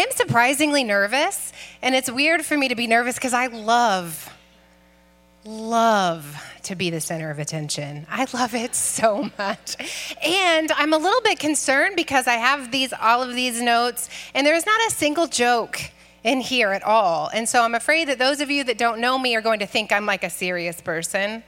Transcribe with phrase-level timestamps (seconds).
[0.00, 4.32] I am surprisingly nervous, and it's weird for me to be nervous because I love,
[5.44, 8.06] love to be the center of attention.
[8.08, 10.16] I love it so much.
[10.24, 14.46] And I'm a little bit concerned because I have these all of these notes and
[14.46, 15.78] there's not a single joke
[16.24, 17.28] in here at all.
[17.34, 19.66] And so I'm afraid that those of you that don't know me are going to
[19.66, 21.42] think I'm like a serious person.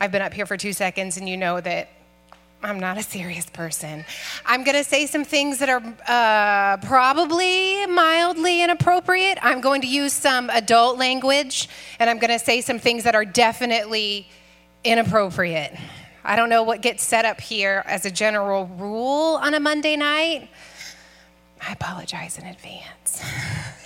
[0.00, 1.88] I've been up here for 2 seconds and you know that
[2.62, 4.04] I'm not a serious person.
[4.44, 9.38] I'm going to say some things that are uh, probably mildly inappropriate.
[9.40, 13.14] I'm going to use some adult language, and I'm going to say some things that
[13.14, 14.28] are definitely
[14.84, 15.74] inappropriate.
[16.22, 19.96] I don't know what gets set up here as a general rule on a Monday
[19.96, 20.50] night.
[21.66, 23.22] I apologize in advance.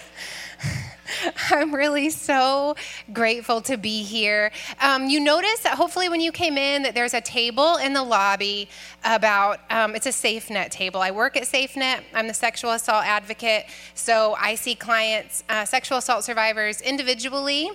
[1.50, 2.76] I'm really so
[3.12, 4.50] grateful to be here.
[4.80, 8.02] Um, you notice that hopefully when you came in that there's a table in the
[8.02, 8.68] lobby
[9.04, 11.00] about um, it's a SafeNet table.
[11.00, 12.02] I work at SafeNet.
[12.14, 17.70] I'm the sexual assault advocate, so I see clients, uh, sexual assault survivors individually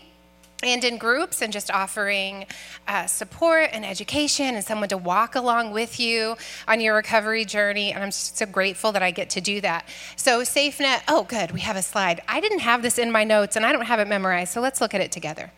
[0.62, 2.46] and in groups and just offering
[2.88, 6.36] uh, support and education and someone to walk along with you
[6.68, 9.88] on your recovery journey and i'm so grateful that i get to do that.
[10.18, 12.22] So safenet oh good we have a slide.
[12.28, 14.82] I didn't have this in my notes and i don't have it memorized so let's
[14.82, 15.50] look at it together.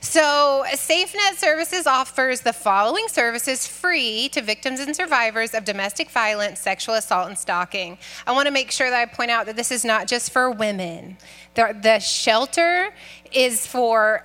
[0.00, 6.60] So safenet services offers the following services free to victims and survivors of domestic violence
[6.60, 7.98] sexual assault and stalking.
[8.26, 10.50] I want to make sure that i point out that this is not just for
[10.50, 11.18] women.
[11.54, 12.94] The, the shelter
[13.32, 14.24] is for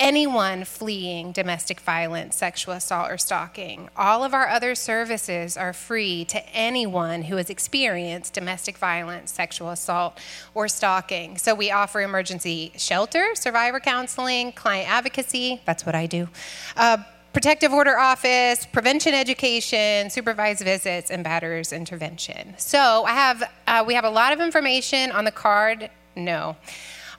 [0.00, 3.88] anyone fleeing domestic violence, sexual assault, or stalking.
[3.96, 9.68] All of our other services are free to anyone who has experienced domestic violence, sexual
[9.68, 10.18] assault,
[10.54, 11.36] or stalking.
[11.36, 16.28] So we offer emergency shelter, survivor counseling, client advocacy that's what I do.
[16.76, 16.98] Uh,
[17.32, 22.54] protective order office, prevention education, supervised visits, and batterers intervention.
[22.56, 25.90] So I have, uh, we have a lot of information on the card.
[26.16, 26.56] No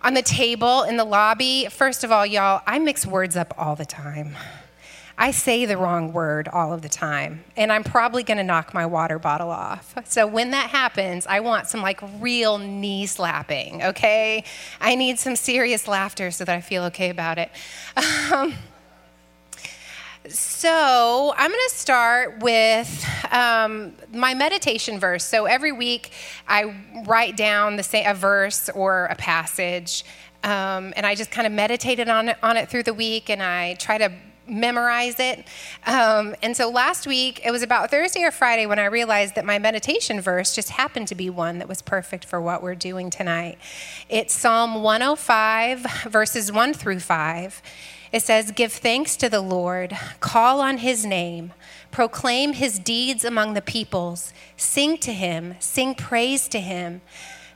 [0.03, 1.67] on the table in the lobby.
[1.69, 4.35] First of all, y'all, I mix words up all the time.
[5.17, 8.87] I say the wrong word all of the time, and I'm probably gonna knock my
[8.87, 9.93] water bottle off.
[10.05, 14.43] So when that happens, I want some like real knee slapping, okay?
[14.79, 17.51] I need some serious laughter so that I feel okay about it.
[18.31, 18.55] Um,
[20.29, 25.23] so I'm going to start with um, my meditation verse.
[25.23, 26.11] So every week
[26.47, 26.75] I
[27.07, 30.05] write down the same, a verse or a passage,
[30.43, 33.41] um, and I just kind of meditated on it, on it through the week, and
[33.41, 34.11] I try to
[34.47, 35.47] memorize it.
[35.87, 39.45] Um, and so last week, it was about Thursday or Friday when I realized that
[39.45, 43.09] my meditation verse just happened to be one that was perfect for what we're doing
[43.09, 43.57] tonight.
[44.09, 47.61] It's Psalm 105, verses 1 through 5.
[48.11, 51.53] It says, Give thanks to the Lord, call on his name,
[51.91, 57.01] proclaim his deeds among the peoples, sing to him, sing praise to him,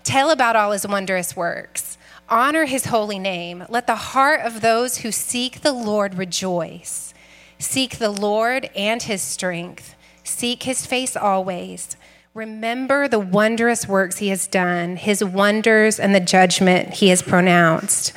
[0.04, 1.98] tell about all his wondrous works,
[2.30, 3.66] honor his holy name.
[3.68, 7.14] Let the heart of those who seek the Lord rejoice.
[7.60, 11.96] Seek the Lord and his strength, seek his face always.
[12.34, 18.12] Remember the wondrous works he has done, his wonders and the judgment he has pronounced.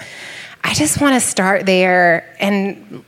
[0.63, 3.05] I just want to start there and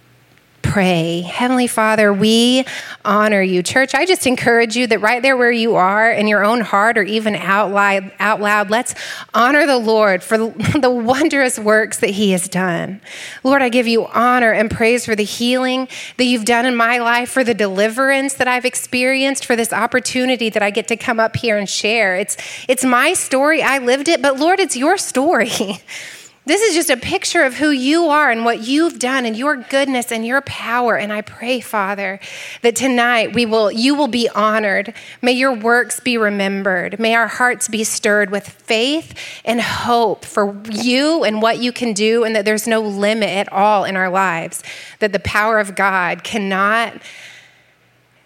[0.71, 1.23] pray.
[1.23, 2.65] Heavenly Father, we
[3.05, 3.61] honor you.
[3.61, 6.97] Church, I just encourage you that right there where you are in your own heart
[6.97, 8.95] or even out loud, out loud let's
[9.35, 10.39] honor the Lord for
[10.81, 13.01] the wondrous works that he has done.
[13.43, 15.89] Lord, I give you honor and praise for the healing
[16.19, 20.51] that you've done in my life, for the deliverance that I've experienced, for this opportunity
[20.51, 22.17] that I get to come up here and share.
[22.17, 22.37] It's,
[22.69, 23.61] it's my story.
[23.61, 25.51] I lived it, but Lord, it's your story.
[26.51, 29.55] This is just a picture of who you are and what you've done and your
[29.55, 30.97] goodness and your power.
[30.97, 32.19] And I pray, Father,
[32.63, 34.93] that tonight we will, you will be honored.
[35.23, 36.99] May your works be remembered.
[36.99, 41.93] May our hearts be stirred with faith and hope for you and what you can
[41.93, 44.65] do, and that there's no limit at all in our lives,
[44.99, 47.01] that the power of God cannot.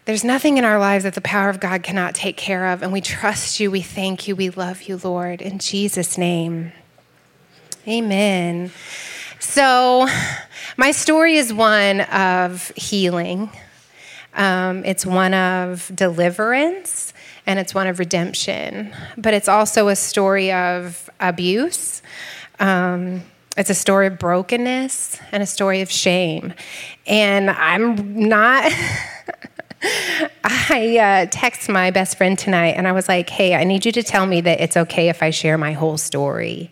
[0.06, 2.82] There's nothing in our lives that the power of God cannot take care of.
[2.82, 3.70] And we trust you.
[3.70, 4.34] We thank you.
[4.34, 5.42] We love you, Lord.
[5.42, 6.72] In Jesus' name.
[7.86, 8.70] Amen.
[9.40, 10.08] So,
[10.78, 13.50] my story is one of healing,
[14.32, 17.12] um, it's one of deliverance,
[17.46, 18.94] and it's one of redemption.
[19.18, 22.00] But it's also a story of abuse.
[22.58, 23.22] Um,
[23.58, 26.54] it's a story of brokenness and a story of shame.
[27.06, 28.72] And I'm not.
[30.42, 33.92] I uh, text my best friend tonight and I was like, hey, I need you
[33.92, 36.70] to tell me that it's okay if I share my whole story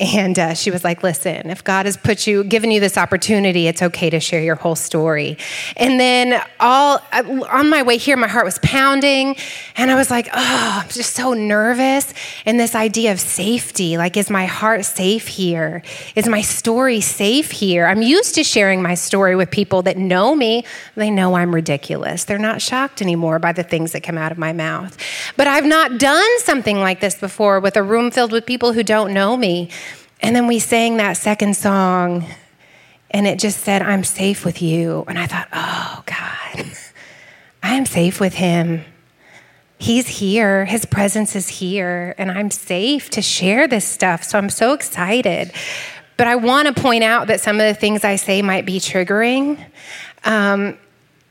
[0.00, 3.66] And uh, she was like, listen, if God has put you, given you this opportunity,
[3.66, 5.36] it's okay to share your whole story.
[5.76, 9.36] And then all uh, on my way here, my heart was pounding.
[9.76, 12.14] And I was like, oh, I'm just so nervous.
[12.46, 15.82] And this idea of safety like, is my heart safe here?
[16.16, 17.84] Is my story safe here?
[17.84, 20.64] I'm used to sharing my story with people that know me.
[20.94, 22.24] They know I'm ridiculous.
[22.24, 24.96] They're not shocked anymore by the things that come out of my mouth.
[25.36, 28.82] But I've not done something like this before with a room filled with people who
[28.82, 29.68] don't know me.
[30.20, 32.26] And then we sang that second song,
[33.10, 35.04] and it just said, I'm safe with you.
[35.08, 36.66] And I thought, oh, God,
[37.62, 38.84] I am safe with him.
[39.78, 44.22] He's here, his presence is here, and I'm safe to share this stuff.
[44.24, 45.52] So I'm so excited.
[46.18, 48.78] But I want to point out that some of the things I say might be
[48.78, 49.58] triggering.
[50.24, 50.76] Um,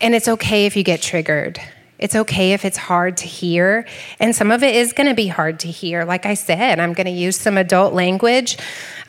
[0.02, 1.60] and it's okay if you get triggered.
[2.00, 3.86] It's okay if it's hard to hear.
[4.20, 6.06] And some of it is going to be hard to hear.
[6.06, 8.58] Like I said, I'm going to use some adult language.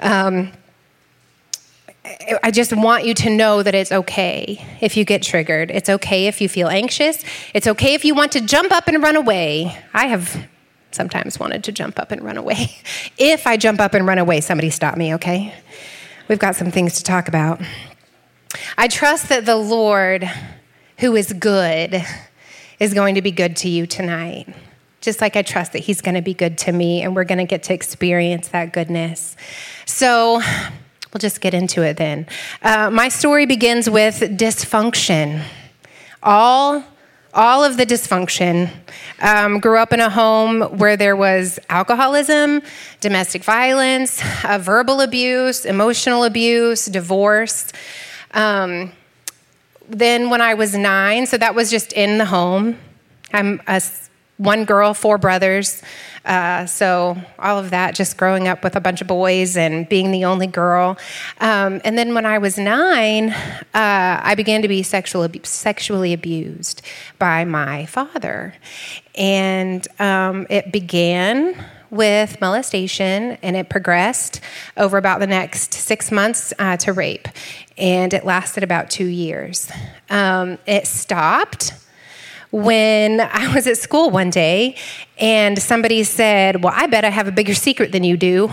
[0.00, 0.52] Um,
[2.42, 5.70] I just want you to know that it's okay if you get triggered.
[5.70, 7.22] It's okay if you feel anxious.
[7.54, 9.76] It's okay if you want to jump up and run away.
[9.94, 10.48] I have
[10.90, 12.76] sometimes wanted to jump up and run away.
[13.18, 15.54] if I jump up and run away, somebody stop me, okay?
[16.28, 17.60] We've got some things to talk about.
[18.76, 20.28] I trust that the Lord,
[20.98, 22.02] who is good,
[22.80, 24.48] is going to be good to you tonight.
[25.00, 27.38] Just like I trust that He's going to be good to me, and we're going
[27.38, 29.36] to get to experience that goodness.
[29.86, 30.40] So,
[31.12, 32.26] we'll just get into it then.
[32.62, 35.44] Uh, my story begins with dysfunction.
[36.22, 36.84] All
[37.32, 38.70] all of the dysfunction.
[39.20, 42.62] Um, grew up in a home where there was alcoholism,
[43.00, 47.72] domestic violence, uh, verbal abuse, emotional abuse, divorce.
[48.32, 48.92] Um,
[49.90, 52.78] then when I was nine, so that was just in the home.
[53.32, 53.80] I'm a,
[54.40, 55.82] one girl, four brothers.
[56.24, 60.10] Uh, so all of that, just growing up with a bunch of boys and being
[60.10, 60.98] the only girl.
[61.40, 66.82] Um, and then when I was nine, uh, I began to be sexual, sexually abused
[67.18, 68.54] by my father.
[69.14, 74.40] And um, it began with molestation and it progressed
[74.76, 77.28] over about the next six months uh, to rape.
[77.76, 79.70] And it lasted about two years.
[80.08, 81.72] Um, it stopped
[82.50, 84.76] when I was at school one day
[85.18, 88.52] and somebody said, Well, I bet I have a bigger secret than you do.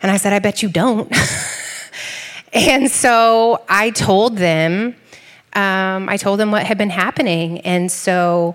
[0.00, 1.12] And I said, I bet you don't.
[2.52, 4.94] and so I told them,
[5.54, 7.60] um, I told them what had been happening.
[7.60, 8.54] And so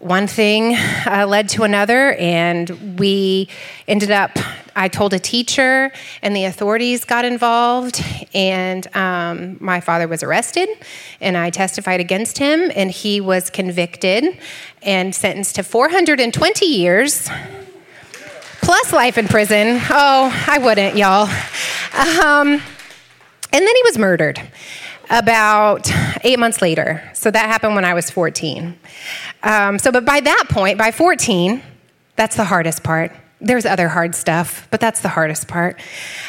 [0.00, 3.48] one thing uh, led to another, and we
[3.86, 4.30] ended up.
[4.76, 5.90] I told a teacher,
[6.22, 10.68] and the authorities got involved, and um, my father was arrested,
[11.20, 14.38] and I testified against him, and he was convicted
[14.82, 17.28] and sentenced to 420 years
[18.60, 19.80] plus life in prison.
[19.90, 21.24] Oh, I wouldn't, y'all.
[21.94, 22.62] Um,
[23.50, 24.40] and then he was murdered
[25.10, 25.90] about
[26.22, 27.08] eight months later.
[27.14, 28.78] So that happened when I was 14.
[29.42, 31.62] Um, so, but by that point, by 14,
[32.16, 33.12] that's the hardest part.
[33.40, 35.80] There's other hard stuff, but that's the hardest part.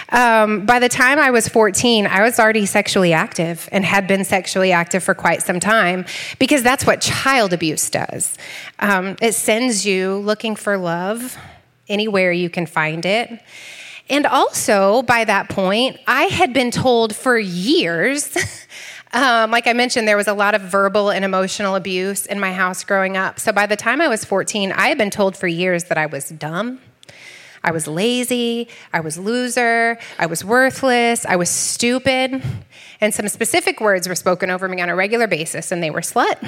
[0.09, 4.23] Um, by the time I was 14, I was already sexually active and had been
[4.23, 6.05] sexually active for quite some time
[6.37, 8.37] because that's what child abuse does.
[8.77, 11.35] Um, it sends you looking for love
[11.87, 13.41] anywhere you can find it.
[14.09, 18.35] And also, by that point, I had been told for years,
[19.13, 22.53] um, like I mentioned, there was a lot of verbal and emotional abuse in my
[22.53, 23.39] house growing up.
[23.39, 26.05] So by the time I was 14, I had been told for years that I
[26.05, 26.79] was dumb.
[27.63, 32.41] I was lazy, I was loser, I was worthless, I was stupid.
[33.01, 36.01] And some specific words were spoken over me on a regular basis, and they were
[36.01, 36.41] slut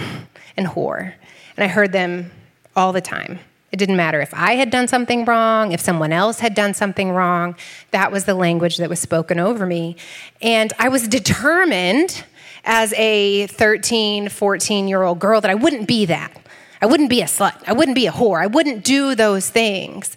[0.56, 1.14] and whore.
[1.58, 2.32] And I heard them
[2.76, 3.40] all the time.
[3.72, 7.12] It didn't matter if I had done something wrong, if someone else had done something
[7.12, 7.56] wrong.
[7.92, 9.96] That was the language that was spoken over me.
[10.42, 12.26] And I was determined
[12.64, 16.36] as a 13, 14 year old girl that I wouldn't be that.
[16.82, 17.62] I wouldn't be a slut.
[17.68, 18.42] I wouldn't be a whore.
[18.42, 20.16] I wouldn't do those things.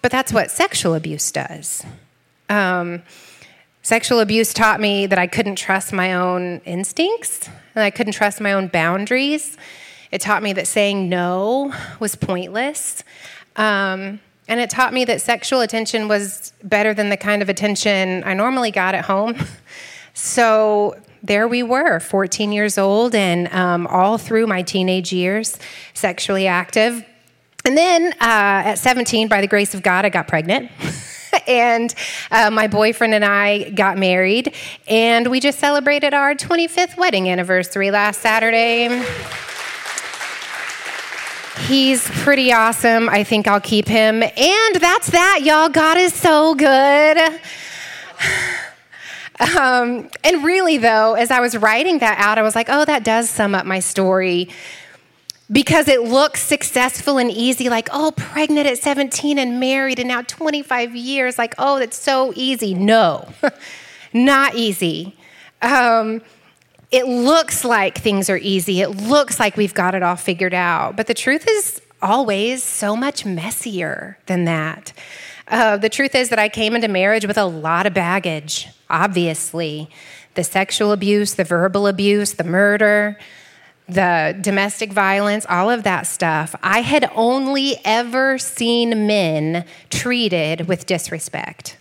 [0.00, 1.84] But that's what sexual abuse does.
[2.48, 3.02] Um,
[3.82, 8.40] sexual abuse taught me that I couldn't trust my own instincts and I couldn't trust
[8.40, 9.56] my own boundaries.
[10.10, 13.04] It taught me that saying no was pointless.
[13.56, 18.24] Um, and it taught me that sexual attention was better than the kind of attention
[18.24, 19.36] I normally got at home.
[20.14, 25.58] so there we were, 14 years old, and um, all through my teenage years,
[25.94, 27.04] sexually active.
[27.64, 28.16] And then uh,
[28.70, 30.70] at 17, by the grace of God, I got pregnant.
[31.46, 31.94] and
[32.30, 34.54] uh, my boyfriend and I got married,
[34.88, 38.88] and we just celebrated our 25th wedding anniversary last Saturday.
[41.68, 43.08] He's pretty awesome.
[43.08, 44.22] I think I'll keep him.
[44.22, 45.68] And that's that, y'all.
[45.68, 47.40] God is so good.
[49.42, 53.02] Um, and really, though, as I was writing that out, I was like, oh, that
[53.02, 54.48] does sum up my story.
[55.50, 60.22] Because it looks successful and easy like oh pregnant at 17 and married and now
[60.22, 62.72] 25 years like oh that's so easy.
[62.72, 63.28] No
[64.14, 65.14] not easy.
[65.60, 66.22] Um,
[66.90, 68.80] it looks like things are easy.
[68.80, 70.96] It looks like we've got it all figured out.
[70.96, 74.92] But the truth is always so much messier than that
[75.52, 79.88] uh, the truth is that i came into marriage with a lot of baggage obviously
[80.34, 83.16] the sexual abuse the verbal abuse the murder
[83.88, 90.86] the domestic violence, all of that stuff, I had only ever seen men treated with
[90.86, 91.76] disrespect.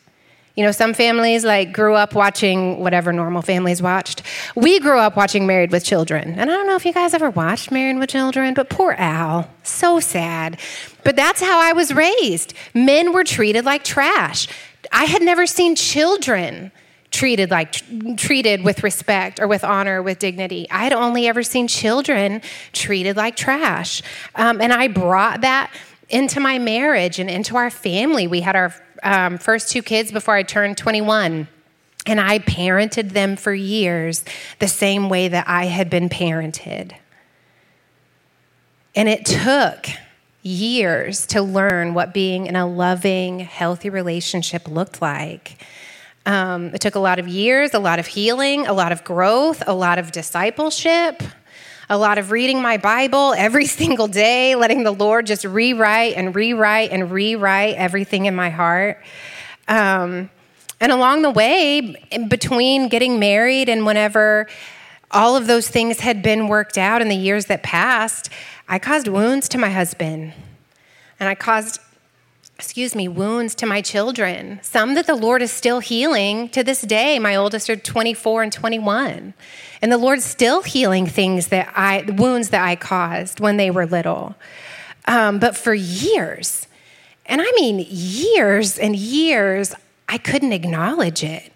[0.56, 4.22] You know, some families like grew up watching whatever normal families watched.
[4.54, 6.32] We grew up watching Married with Children.
[6.38, 9.50] And I don't know if you guys ever watched Married with Children, but poor Al,
[9.64, 10.60] so sad.
[11.04, 12.54] But that's how I was raised.
[12.74, 14.48] Men were treated like trash.
[14.92, 16.72] I had never seen children
[17.12, 17.76] treated like
[18.18, 20.66] treated with respect or with honor or with dignity.
[20.72, 22.42] I had only ever seen children
[22.72, 24.02] treated like trash.
[24.36, 25.72] Um, and i brought that
[26.10, 28.28] into my marriage and into our family.
[28.28, 31.48] We had our um, first two kids before i turned 21
[32.06, 34.24] and i parented them for years
[34.60, 36.94] the same way that i had been parented.
[38.96, 39.88] And it took
[40.44, 45.58] years to learn what being in a loving healthy relationship looked like
[46.26, 49.64] um, it took a lot of years, a lot of healing, a lot of growth,
[49.66, 51.24] a lot of discipleship,
[51.90, 56.36] a lot of reading my Bible every single day, letting the Lord just rewrite and
[56.36, 59.02] rewrite and rewrite everything in my heart.
[59.68, 60.30] Um,
[60.80, 61.96] and along the way,
[62.28, 64.48] between getting married and whenever
[65.12, 68.30] all of those things had been worked out in the years that passed,
[68.72, 70.34] I caused wounds to my husband.
[71.20, 71.80] And I caused
[72.56, 76.82] excuse me, wounds to my children, some that the Lord is still healing to this
[76.82, 77.18] day.
[77.18, 79.34] My oldest are 24 and 21.
[79.82, 83.88] And the Lord's still healing things that I, wounds that I caused when they were
[83.88, 84.36] little.
[85.06, 86.68] Um, but for years,
[87.26, 89.74] and I mean years and years,
[90.08, 91.51] I couldn't acknowledge it.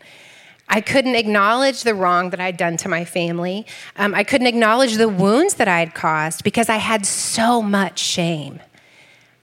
[0.68, 3.66] I couldn't acknowledge the wrong that I'd done to my family.
[3.98, 8.00] Um, I couldn't acknowledge the wounds that I had caused because I had so much
[8.00, 8.60] shame.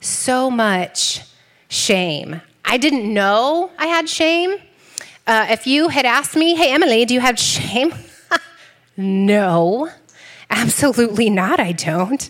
[0.00, 1.22] So much
[1.68, 2.40] shame.
[2.64, 4.56] I didn't know I had shame.
[5.26, 7.94] Uh, if you had asked me, hey, Emily, do you have shame?
[8.96, 9.88] no,
[10.50, 12.28] absolutely not, I don't.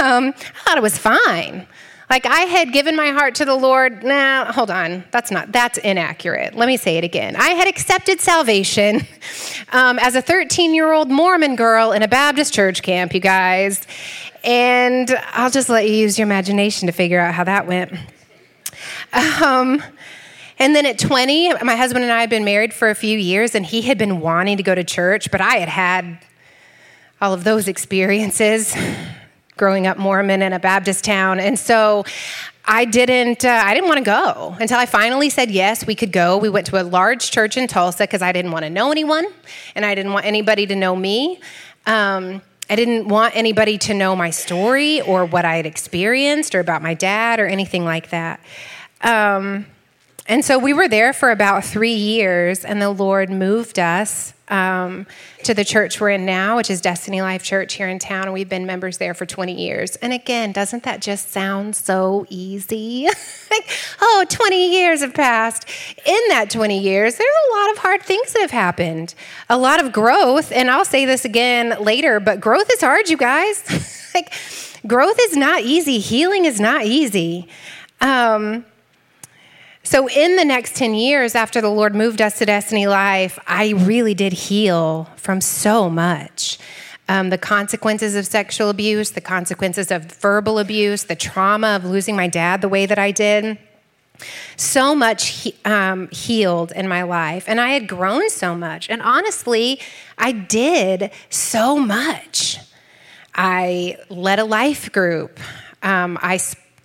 [0.00, 1.66] Um, I thought it was fine.
[2.10, 4.02] Like I had given my heart to the Lord.
[4.02, 5.04] Nah, hold on.
[5.12, 6.56] That's not, that's inaccurate.
[6.56, 7.36] Let me say it again.
[7.36, 9.06] I had accepted salvation
[9.72, 13.86] um, as a 13 year old Mormon girl in a Baptist church camp, you guys.
[14.42, 17.92] And I'll just let you use your imagination to figure out how that went.
[19.42, 19.80] Um,
[20.58, 23.54] and then at 20, my husband and I had been married for a few years,
[23.54, 26.18] and he had been wanting to go to church, but I had had
[27.20, 28.74] all of those experiences
[29.60, 31.38] growing up Mormon in a Baptist town.
[31.38, 32.06] And so
[32.64, 36.12] I didn't, uh, I didn't want to go until I finally said yes, we could
[36.12, 36.38] go.
[36.38, 39.26] We went to a large church in Tulsa because I didn't want to know anyone
[39.74, 41.40] and I didn't want anybody to know me.
[41.84, 42.40] Um,
[42.70, 46.80] I didn't want anybody to know my story or what I had experienced or about
[46.80, 48.40] my dad or anything like that.
[49.02, 49.66] Um,
[50.26, 55.06] and so we were there for about three years, and the Lord moved us um,
[55.44, 58.24] to the church we're in now, which is Destiny Life Church here in town.
[58.24, 59.96] And we've been members there for 20 years.
[59.96, 63.04] And again, doesn't that just sound so easy?
[63.50, 63.70] like,
[64.02, 65.66] oh, 20 years have passed.
[66.04, 69.14] In that 20 years, there's a lot of hard things that have happened,
[69.48, 70.52] a lot of growth.
[70.52, 74.10] And I'll say this again later, but growth is hard, you guys.
[74.14, 74.32] like,
[74.86, 77.48] growth is not easy, healing is not easy.
[78.00, 78.64] Um,
[79.82, 83.70] so, in the next 10 years after the Lord moved us to Destiny Life, I
[83.70, 86.58] really did heal from so much.
[87.08, 92.14] Um, the consequences of sexual abuse, the consequences of verbal abuse, the trauma of losing
[92.14, 93.58] my dad the way that I did.
[94.56, 98.90] So much he, um, healed in my life, and I had grown so much.
[98.90, 99.80] And honestly,
[100.18, 102.58] I did so much.
[103.34, 105.40] I led a life group.
[105.82, 106.38] Um, I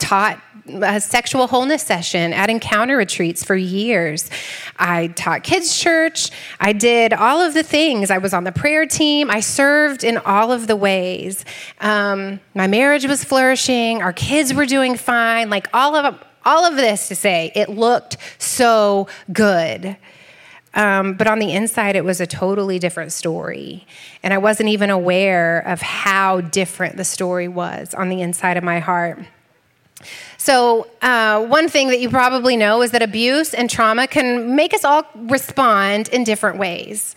[0.06, 4.30] taught a sexual wholeness session at encounter retreats for years.
[4.78, 6.30] I taught kids' church.
[6.60, 8.12] I did all of the things.
[8.12, 9.32] I was on the prayer team.
[9.32, 11.44] I served in all of the ways.
[11.82, 14.04] Um, my marriage was flourishing.
[14.04, 15.50] Our kids were doing fine.
[15.50, 19.98] Like all of all of this to say, it looked so good.
[20.76, 23.88] Um, but on the inside, it was a totally different story.
[24.22, 28.64] And I wasn't even aware of how different the story was on the inside of
[28.64, 29.20] my heart.
[30.46, 34.76] So, uh, one thing that you probably know is that abuse and trauma can make
[34.76, 37.16] us all respond in different ways.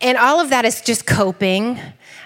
[0.00, 1.78] And all of that is just coping.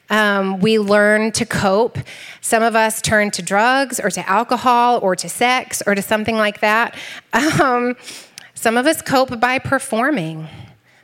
[0.09, 1.99] Um, we learn to cope.
[2.43, 6.37] Some of us turn to drugs or to alcohol or to sex or to something
[6.37, 6.95] like that.
[7.61, 7.97] Um,
[8.55, 10.49] some of us cope by performing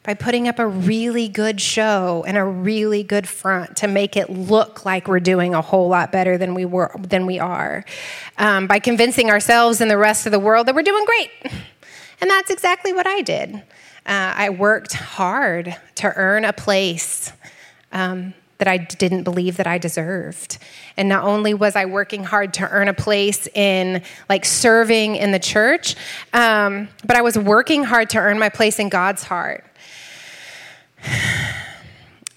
[0.04, 4.28] by putting up a really good show and a really good front to make it
[4.30, 7.84] look like we're doing a whole lot better than we were than we are
[8.38, 11.30] um, by convincing ourselves and the rest of the world that we're doing great
[12.20, 17.32] and that's exactly what i did uh, i worked hard to earn a place
[17.92, 20.58] um, that I didn't believe that I deserved.
[20.96, 25.32] And not only was I working hard to earn a place in like serving in
[25.32, 25.96] the church,
[26.32, 29.64] um, but I was working hard to earn my place in God's heart.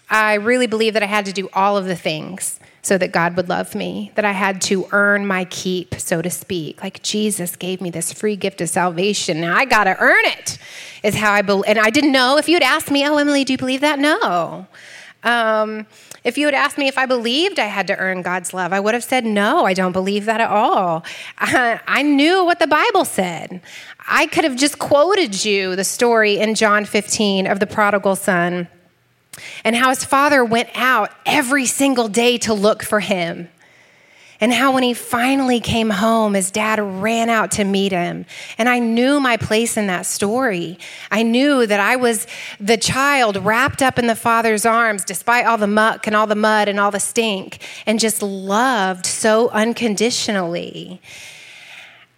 [0.10, 3.36] I really believe that I had to do all of the things so that God
[3.36, 6.84] would love me, that I had to earn my keep, so to speak.
[6.84, 9.42] Like Jesus gave me this free gift of salvation.
[9.42, 10.60] Now I got to earn it,
[11.02, 11.66] is how I believe.
[11.68, 13.98] And I didn't know if you'd asked me, oh, Emily, do you believe that?
[13.98, 14.68] No.
[15.24, 15.88] Um,
[16.26, 18.80] if you had asked me if I believed I had to earn God's love, I
[18.80, 21.06] would have said, no, I don't believe that at all.
[21.38, 23.62] I, knew what the Bible said.
[24.08, 28.68] I could have just quoted you the story in John 15 of the prodigal son
[29.64, 33.48] and how his father went out every single day to look for him.
[34.42, 38.26] And how when he finally came home, his dad ran out to meet him.
[38.58, 40.78] And I knew my place in that story.
[41.10, 42.28] I knew that I was
[42.60, 46.36] the child wrapped up in the father's arms, despite all the muck and all the
[46.36, 51.02] mud and all the stink, and just loved so unconditionally.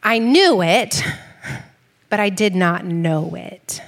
[0.01, 1.03] I knew it,
[2.09, 3.81] but I did not know it.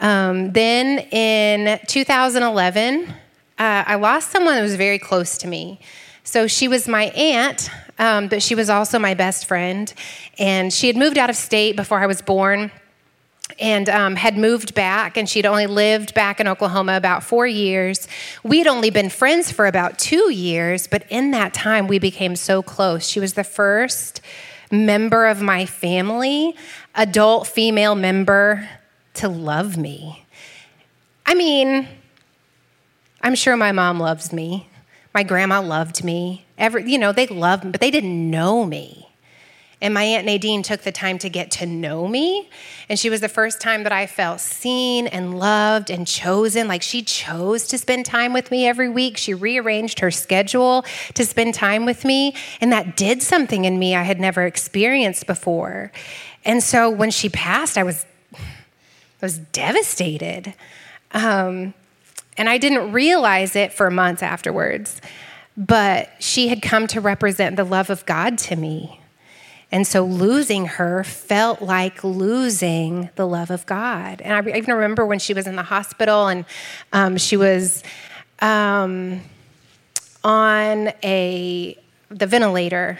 [0.00, 3.12] Um, then in 2011, uh,
[3.58, 5.80] I lost someone that was very close to me.
[6.24, 9.92] So she was my aunt, um, but she was also my best friend.
[10.38, 12.70] And she had moved out of state before I was born
[13.60, 18.08] and um, had moved back, and she'd only lived back in Oklahoma about four years.
[18.42, 22.62] We'd only been friends for about two years, but in that time, we became so
[22.62, 23.06] close.
[23.06, 24.20] She was the first
[24.72, 26.56] member of my family,
[26.94, 28.68] adult female member
[29.14, 30.24] to love me.
[31.26, 31.86] I mean,
[33.20, 34.68] I'm sure my mom loves me.
[35.14, 36.44] My grandma loved me.
[36.58, 39.08] Every, you know, they loved me, but they didn't know me.
[39.80, 42.48] And my Aunt Nadine took the time to get to know me.
[42.88, 46.66] And she was the first time that I felt seen and loved and chosen.
[46.68, 49.16] Like she chose to spend time with me every week.
[49.18, 52.34] She rearranged her schedule to spend time with me.
[52.60, 55.92] And that did something in me I had never experienced before.
[56.44, 60.54] And so when she passed, I was I was devastated.
[61.12, 61.74] Um,
[62.36, 65.00] and I didn't realize it for months afterwards.
[65.56, 69.00] But she had come to represent the love of God to me.
[69.70, 74.20] And so losing her felt like losing the love of God.
[74.20, 76.44] And I even remember when she was in the hospital and
[76.92, 77.82] um, she was
[78.40, 79.20] um,
[80.22, 82.98] on a the ventilator.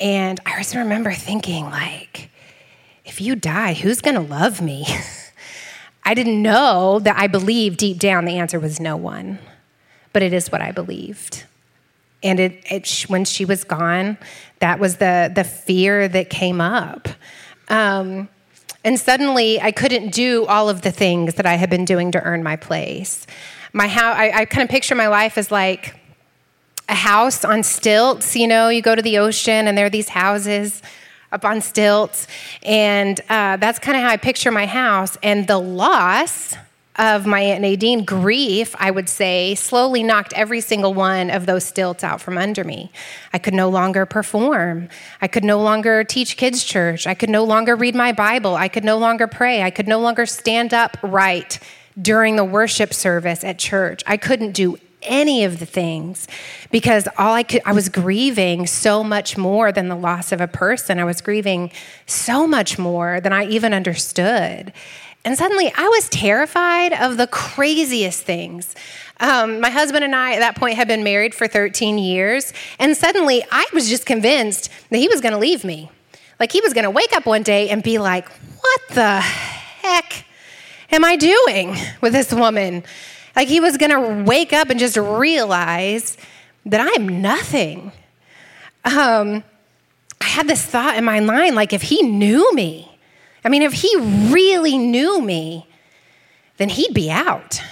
[0.00, 2.30] And I just remember thinking, like,
[3.04, 4.86] if you die, who's going to love me?
[6.08, 9.38] I didn't know that I believed deep down the answer was no one,
[10.14, 11.44] but it is what I believed.
[12.22, 14.16] And it, it when she was gone,
[14.60, 17.08] that was the, the fear that came up.
[17.68, 18.30] Um,
[18.82, 22.22] and suddenly, I couldn't do all of the things that I had been doing to
[22.22, 23.26] earn my place.
[23.74, 25.94] My house, I, I kind of picture my life as like
[26.88, 28.34] a house on stilts.
[28.34, 30.80] You know, you go to the ocean and there are these houses
[31.32, 32.26] up on stilts.
[32.62, 35.16] And uh, that's kind of how I picture my house.
[35.22, 36.54] And the loss
[36.98, 41.64] of my Aunt Nadine, grief, I would say, slowly knocked every single one of those
[41.64, 42.90] stilts out from under me.
[43.32, 44.88] I could no longer perform.
[45.22, 47.06] I could no longer teach kids' church.
[47.06, 48.56] I could no longer read my Bible.
[48.56, 49.62] I could no longer pray.
[49.62, 51.58] I could no longer stand up right
[52.00, 54.02] during the worship service at church.
[54.06, 56.26] I couldn't do any of the things
[56.70, 60.48] because all I could I was grieving so much more than the loss of a
[60.48, 60.98] person.
[60.98, 61.70] I was grieving
[62.06, 64.72] so much more than I even understood.
[65.24, 68.74] And suddenly I was terrified of the craziest things.
[69.20, 72.96] Um, my husband and I at that point had been married for 13 years, and
[72.96, 75.90] suddenly I was just convinced that he was going to leave me.
[76.38, 80.24] Like he was going to wake up one day and be like, What the heck
[80.90, 82.84] am I doing with this woman?
[83.38, 86.16] Like he was going to wake up and just realize
[86.66, 87.92] that I'm nothing.
[88.84, 89.44] Um,
[90.20, 92.98] I had this thought in my mind like, if he knew me,
[93.44, 93.94] I mean, if he
[94.32, 95.68] really knew me,
[96.56, 97.62] then he'd be out.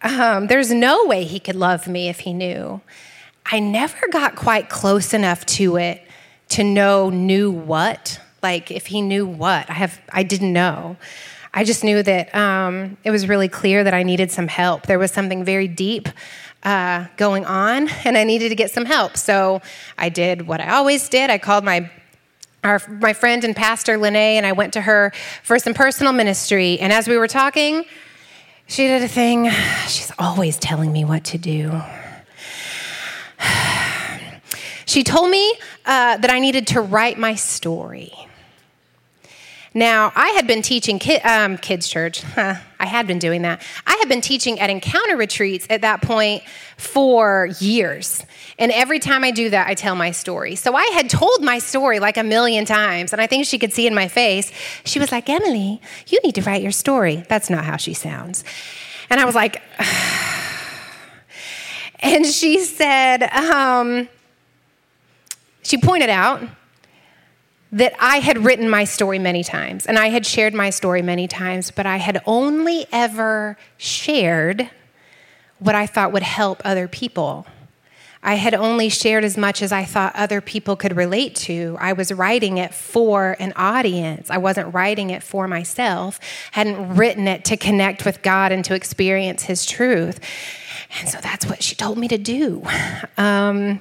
[0.00, 2.80] Um, there's no way he could love me if he knew.
[3.44, 6.02] I never got quite close enough to it
[6.48, 8.18] to know knew what.
[8.42, 10.96] Like if he knew what, I have I didn't know.
[11.52, 14.86] I just knew that um, it was really clear that I needed some help.
[14.86, 16.08] There was something very deep
[16.62, 19.16] uh, going on, and I needed to get some help.
[19.16, 19.60] So
[19.98, 21.30] I did what I always did.
[21.30, 21.90] I called my
[22.62, 26.78] our, my friend and pastor Lene, and I went to her for some personal ministry.
[26.78, 27.86] And as we were talking,
[28.66, 29.50] she did a thing.
[29.88, 31.80] She's always telling me what to do.
[34.86, 35.54] She told me
[35.86, 38.12] uh, that I needed to write my story.
[39.72, 42.22] Now, I had been teaching ki- um, kids' church.
[42.22, 43.62] Huh, I had been doing that.
[43.86, 46.42] I had been teaching at encounter retreats at that point
[46.76, 48.24] for years.
[48.58, 50.56] And every time I do that, I tell my story.
[50.56, 53.12] So I had told my story like a million times.
[53.12, 54.50] And I think she could see in my face.
[54.84, 57.24] She was like, Emily, you need to write your story.
[57.28, 58.42] That's not how she sounds.
[59.08, 59.62] And I was like,
[62.00, 64.08] and she said, um,
[65.62, 66.42] she pointed out
[67.72, 71.28] that I had written my story many times and I had shared my story many
[71.28, 74.70] times, but I had only ever shared
[75.58, 77.46] what I thought would help other people.
[78.22, 81.76] I had only shared as much as I thought other people could relate to.
[81.80, 84.30] I was writing it for an audience.
[84.30, 86.20] I wasn't writing it for myself.
[86.52, 90.20] hadn't written it to connect with God and to experience His truth.
[90.98, 92.62] And so that's what she told me to do.
[93.16, 93.80] Um,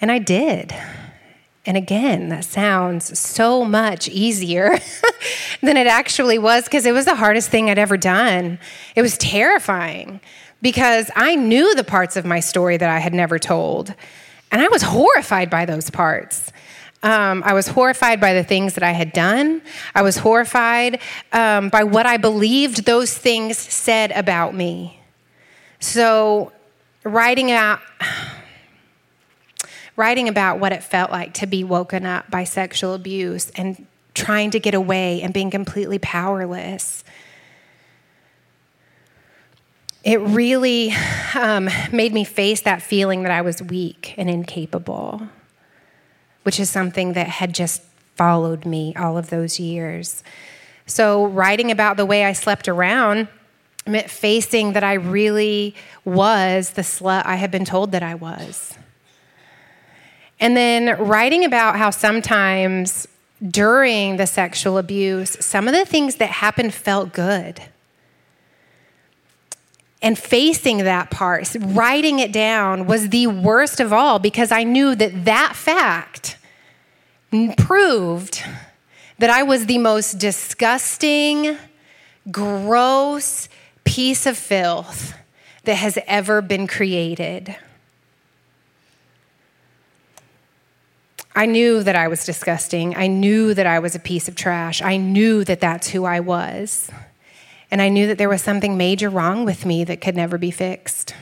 [0.00, 0.72] and I did.
[1.64, 4.78] And again, that sounds so much easier
[5.60, 8.58] than it actually was because it was the hardest thing I'd ever done.
[8.96, 10.20] It was terrifying
[10.60, 13.94] because I knew the parts of my story that I had never told.
[14.50, 16.52] And I was horrified by those parts.
[17.04, 19.62] Um, I was horrified by the things that I had done.
[19.94, 21.00] I was horrified
[21.32, 25.00] um, by what I believed those things said about me.
[25.80, 26.52] So,
[27.02, 27.80] writing out
[30.02, 34.50] writing about what it felt like to be woken up by sexual abuse and trying
[34.50, 37.04] to get away and being completely powerless.
[40.02, 40.92] It really
[41.36, 45.22] um, made me face that feeling that I was weak and incapable,
[46.42, 47.80] which is something that had just
[48.16, 50.24] followed me all of those years.
[50.84, 53.28] So, writing about the way I slept around
[53.86, 58.76] meant facing that I really was the slut I had been told that I was.
[60.42, 63.06] And then writing about how sometimes
[63.48, 67.62] during the sexual abuse, some of the things that happened felt good.
[70.02, 74.96] And facing that part, writing it down was the worst of all because I knew
[74.96, 76.36] that that fact
[77.56, 78.42] proved
[79.20, 81.56] that I was the most disgusting,
[82.32, 83.48] gross
[83.84, 85.14] piece of filth
[85.62, 87.54] that has ever been created.
[91.34, 92.94] I knew that I was disgusting.
[92.96, 94.82] I knew that I was a piece of trash.
[94.82, 96.90] I knew that that's who I was.
[97.70, 100.50] And I knew that there was something major wrong with me that could never be
[100.50, 101.14] fixed.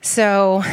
[0.00, 0.64] So,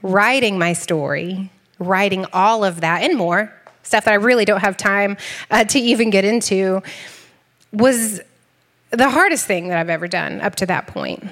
[0.00, 4.76] writing my story, writing all of that and more, stuff that I really don't have
[4.76, 5.16] time
[5.50, 6.82] uh, to even get into,
[7.72, 8.20] was
[8.90, 11.24] the hardest thing that I've ever done up to that point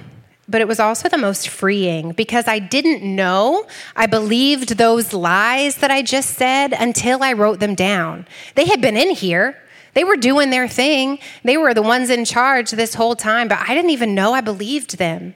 [0.48, 5.76] but it was also the most freeing because I didn't know I believed those lies
[5.76, 8.26] that I just said until I wrote them down.
[8.54, 9.60] They had been in here.
[9.94, 11.18] They were doing their thing.
[11.42, 14.42] They were the ones in charge this whole time, but I didn't even know I
[14.42, 15.34] believed them.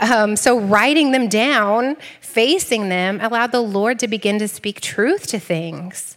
[0.00, 5.26] Um, so, writing them down, facing them, allowed the Lord to begin to speak truth
[5.28, 6.16] to things.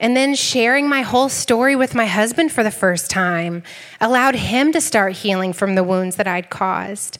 [0.00, 3.62] And then sharing my whole story with my husband for the first time
[4.00, 7.18] allowed him to start healing from the wounds that I'd caused.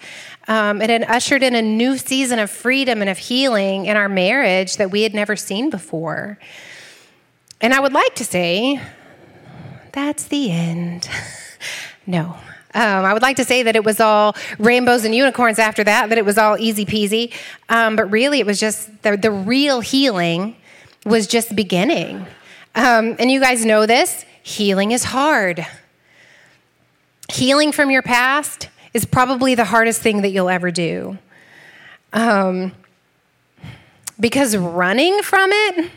[0.48, 4.08] Um, it had ushered in a new season of freedom and of healing in our
[4.08, 6.38] marriage that we had never seen before.
[7.60, 8.80] And I would like to say,
[9.92, 11.06] that's the end.
[12.06, 12.34] no.
[12.72, 16.08] Um, I would like to say that it was all rainbows and unicorns after that,
[16.08, 17.34] that it was all easy peasy.
[17.68, 20.56] Um, but really, it was just the, the real healing
[21.04, 22.26] was just beginning.
[22.74, 25.66] Um, and you guys know this healing is hard.
[27.32, 31.18] Healing from your past is probably the hardest thing that you'll ever do.
[32.12, 32.72] Um,
[34.18, 35.90] because running from it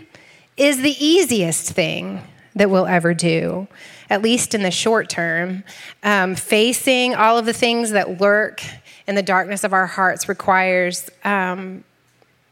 [0.58, 2.22] is the easiest thing
[2.56, 3.68] that we'll ever do,
[4.10, 5.64] at least in the short term.
[6.04, 8.64] Um, facing all of the things that lurk
[9.08, 11.84] in the darkness of our hearts requires um,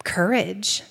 [0.04, 0.84] courage,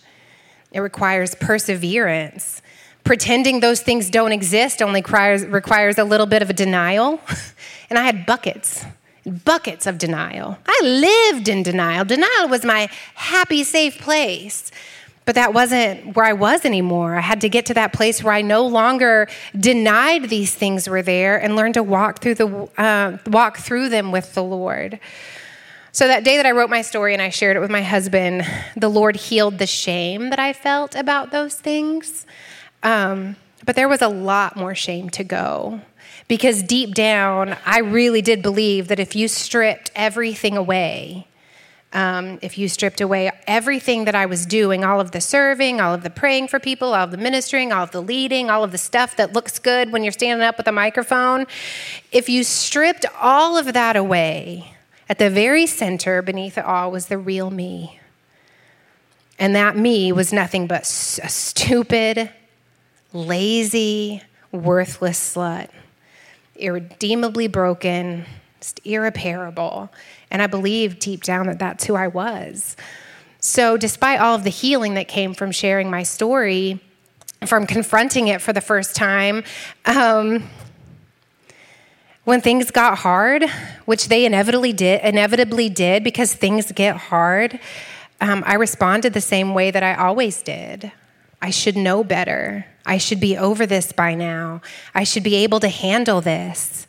[0.72, 2.62] it requires perseverance
[3.10, 7.18] pretending those things don't exist only requires, requires a little bit of a denial.
[7.90, 8.84] and I had buckets
[9.44, 10.56] buckets of denial.
[10.64, 12.04] I lived in denial.
[12.04, 14.70] Denial was my happy, safe place.
[15.24, 17.16] But that wasn't where I was anymore.
[17.16, 19.26] I had to get to that place where I no longer
[19.58, 24.12] denied these things were there and learned to walk through the uh, walk through them
[24.12, 25.00] with the Lord.
[25.90, 28.46] So that day that I wrote my story and I shared it with my husband,
[28.76, 32.24] the Lord healed the shame that I felt about those things.
[32.82, 35.80] Um, but there was a lot more shame to go
[36.28, 41.26] because deep down, I really did believe that if you stripped everything away,
[41.92, 45.92] um, if you stripped away everything that I was doing, all of the serving, all
[45.92, 48.70] of the praying for people, all of the ministering, all of the leading, all of
[48.70, 51.46] the stuff that looks good when you're standing up with a microphone,
[52.12, 54.72] if you stripped all of that away,
[55.08, 57.98] at the very center, beneath it all, was the real me.
[59.40, 62.30] And that me was nothing but a stupid,
[63.12, 65.68] lazy, worthless slut,
[66.56, 68.24] irredeemably broken,
[68.60, 69.90] just irreparable.
[70.30, 72.76] And I believed deep down that that's who I was.
[73.40, 76.78] So, despite all of the healing that came from sharing my story,
[77.46, 79.44] from confronting it for the first time,
[79.86, 80.50] um,
[82.24, 83.44] when things got hard,
[83.86, 87.58] which they inevitably did, inevitably did because things get hard,
[88.20, 90.92] um, I responded the same way that I always did.
[91.40, 92.66] I should know better.
[92.86, 94.62] I should be over this by now.
[94.94, 96.86] I should be able to handle this.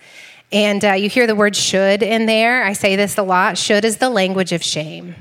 [0.51, 2.63] And uh, you hear the word should in there.
[2.63, 3.57] I say this a lot.
[3.57, 5.15] Should is the language of shame.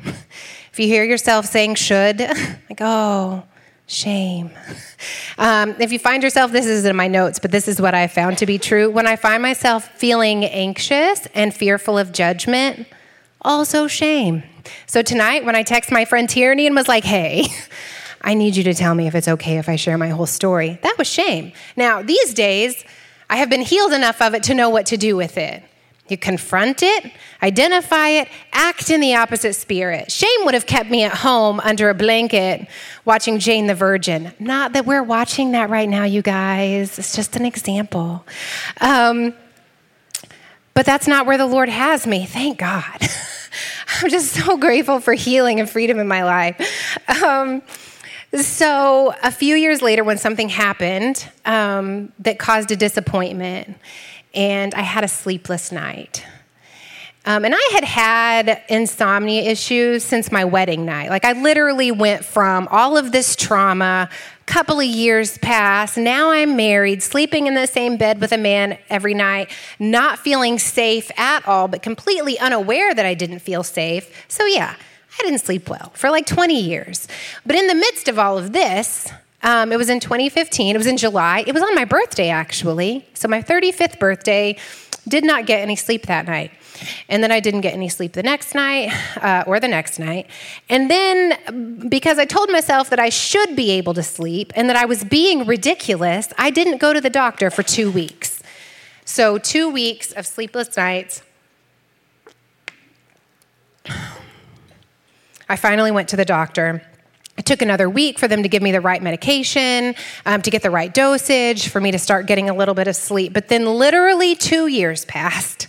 [0.72, 2.20] if you hear yourself saying should,
[2.70, 3.44] like, oh,
[3.90, 4.52] Shame.
[5.37, 8.06] Um, if you find yourself, this is in my notes, but this is what I
[8.06, 8.88] found to be true.
[8.88, 12.87] When I find myself feeling anxious and fearful of judgment,
[13.42, 14.44] also shame.
[14.87, 17.46] So tonight, when I text my friend Tierney and was like, hey,
[18.20, 20.78] I need you to tell me if it's okay if I share my whole story,
[20.83, 21.52] that was shame.
[21.76, 22.85] Now, these days,
[23.28, 25.62] I have been healed enough of it to know what to do with it.
[26.09, 30.11] You confront it, identify it, act in the opposite spirit.
[30.11, 32.66] Shame would have kept me at home under a blanket
[33.04, 34.33] watching Jane the Virgin.
[34.40, 36.98] Not that we're watching that right now, you guys.
[36.98, 38.26] It's just an example.
[38.80, 39.35] Um,
[40.74, 42.26] but that's not where the Lord has me.
[42.26, 43.00] Thank God.
[44.02, 46.98] I'm just so grateful for healing and freedom in my life.
[47.22, 47.62] Um,
[48.35, 53.77] so, a few years later, when something happened um, that caused a disappointment,
[54.35, 56.25] and I had a sleepless night.
[57.27, 61.11] Um, and I had had insomnia issues since my wedding night.
[61.11, 64.09] Like, I literally went from all of this trauma,
[64.47, 65.99] couple of years passed.
[65.99, 70.59] Now I'm married, sleeping in the same bed with a man every night, not feeling
[70.59, 74.27] safe at all, but completely unaware that I didn't feel safe.
[74.29, 74.77] So, yeah,
[75.20, 77.06] I didn't sleep well for like 20 years.
[77.44, 79.11] But in the midst of all of this,
[79.42, 80.74] um, it was in 2015.
[80.74, 81.44] It was in July.
[81.46, 83.06] It was on my birthday, actually.
[83.14, 84.56] So, my 35th birthday,
[85.09, 86.52] did not get any sleep that night.
[87.09, 90.26] And then I didn't get any sleep the next night uh, or the next night.
[90.68, 94.76] And then, because I told myself that I should be able to sleep and that
[94.76, 98.42] I was being ridiculous, I didn't go to the doctor for two weeks.
[99.04, 101.22] So, two weeks of sleepless nights.
[105.50, 106.80] I finally went to the doctor.
[107.36, 110.62] It took another week for them to give me the right medication, um, to get
[110.62, 113.32] the right dosage, for me to start getting a little bit of sleep.
[113.32, 115.66] But then, literally, two years passed,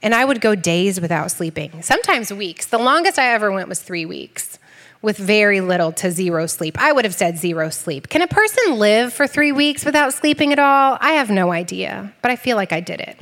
[0.00, 2.64] and I would go days without sleeping, sometimes weeks.
[2.66, 4.58] The longest I ever went was three weeks
[5.02, 6.80] with very little to zero sleep.
[6.80, 8.08] I would have said zero sleep.
[8.08, 10.96] Can a person live for three weeks without sleeping at all?
[10.98, 13.18] I have no idea, but I feel like I did it.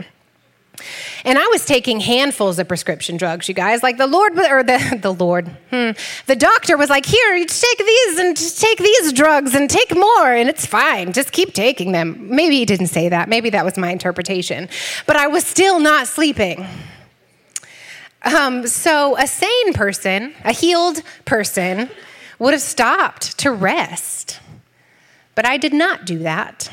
[1.24, 3.82] And I was taking handfuls of prescription drugs, you guys.
[3.82, 5.90] Like the Lord, or the, the Lord, hmm,
[6.26, 10.32] the doctor was like, here, you take these and take these drugs and take more,
[10.32, 11.12] and it's fine.
[11.12, 12.28] Just keep taking them.
[12.28, 13.28] Maybe he didn't say that.
[13.28, 14.68] Maybe that was my interpretation.
[15.06, 16.66] But I was still not sleeping.
[18.22, 21.88] Um, so a sane person, a healed person,
[22.38, 24.40] would have stopped to rest.
[25.34, 26.70] But I did not do that.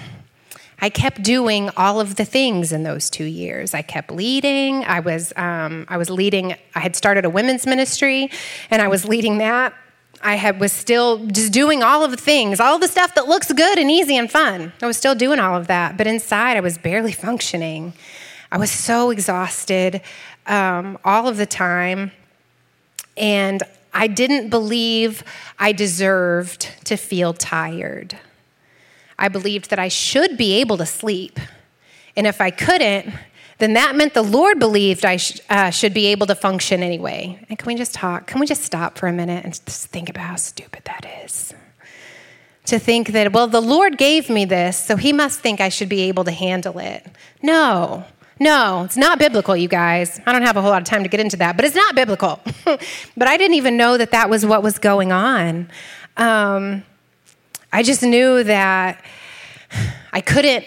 [0.86, 3.74] I kept doing all of the things in those two years.
[3.74, 4.84] I kept leading.
[4.84, 8.30] I was, um, I was leading, I had started a women's ministry,
[8.70, 9.74] and I was leading that.
[10.22, 13.52] I had, was still just doing all of the things, all the stuff that looks
[13.52, 14.74] good and easy and fun.
[14.80, 17.94] I was still doing all of that, but inside I was barely functioning.
[18.52, 20.02] I was so exhausted
[20.46, 22.12] um, all of the time,
[23.18, 25.24] and I didn't believe
[25.58, 28.20] I deserved to feel tired.
[29.18, 31.40] I believed that I should be able to sleep.
[32.18, 33.14] And if I couldn't,
[33.58, 37.44] then that meant the Lord believed I sh- uh, should be able to function anyway.
[37.50, 38.28] And can we just talk?
[38.28, 41.54] Can we just stop for a minute and just think about how stupid that is?
[42.66, 45.88] To think that, well, the Lord gave me this, so he must think I should
[45.88, 47.06] be able to handle it.
[47.42, 48.06] No,
[48.38, 50.20] No, it's not biblical, you guys.
[50.26, 51.96] I don't have a whole lot of time to get into that, but it's not
[51.96, 52.42] biblical.
[52.66, 55.70] but I didn't even know that that was what was going on.
[56.18, 56.84] Um,
[57.76, 59.04] I just knew that
[60.14, 60.66] I couldn't.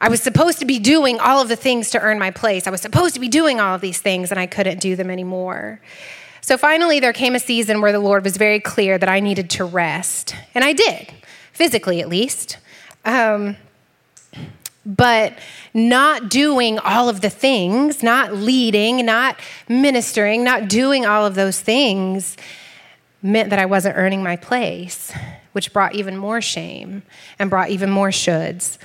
[0.00, 2.68] I was supposed to be doing all of the things to earn my place.
[2.68, 5.10] I was supposed to be doing all of these things, and I couldn't do them
[5.10, 5.80] anymore.
[6.42, 9.50] So finally, there came a season where the Lord was very clear that I needed
[9.50, 10.36] to rest.
[10.54, 11.12] And I did,
[11.52, 12.58] physically at least.
[13.04, 13.56] Um,
[14.84, 15.36] but
[15.74, 21.58] not doing all of the things, not leading, not ministering, not doing all of those
[21.58, 22.36] things
[23.20, 25.12] meant that I wasn't earning my place,
[25.56, 27.02] which brought even more shame
[27.38, 28.76] and brought even more shoulds.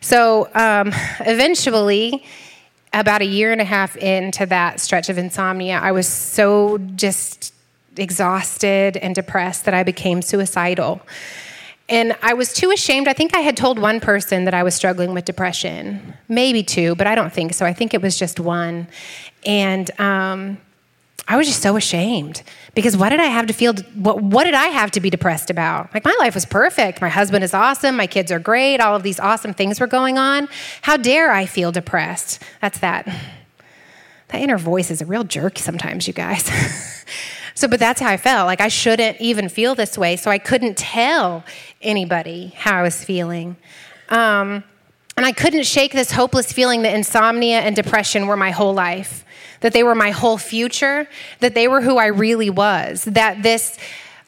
[0.00, 0.92] So um,
[1.26, 2.24] eventually,
[2.92, 7.52] about a year and a half into that stretch of insomnia, I was so just
[7.96, 11.00] exhausted and depressed that I became suicidal.
[11.88, 13.08] And I was too ashamed.
[13.08, 16.94] I think I had told one person that I was struggling with depression, maybe two,
[16.94, 17.66] but I don't think so.
[17.66, 18.86] I think it was just one.
[19.44, 20.58] And um,
[21.30, 22.42] I was just so ashamed
[22.74, 23.72] because what did I have to feel?
[23.94, 25.94] What, what did I have to be depressed about?
[25.94, 27.00] Like, my life was perfect.
[27.00, 27.96] My husband is awesome.
[27.96, 28.80] My kids are great.
[28.80, 30.48] All of these awesome things were going on.
[30.82, 32.42] How dare I feel depressed?
[32.60, 33.06] That's that.
[34.28, 36.50] That inner voice is a real jerk sometimes, you guys.
[37.60, 38.46] So, but that's how I felt.
[38.46, 40.16] Like I shouldn't even feel this way.
[40.16, 41.44] So I couldn't tell
[41.82, 43.56] anybody how I was feeling.
[44.08, 44.64] Um,
[45.18, 49.26] and I couldn't shake this hopeless feeling that insomnia and depression were my whole life,
[49.60, 51.08] that they were my whole future,
[51.40, 53.78] that they were who I really was, that this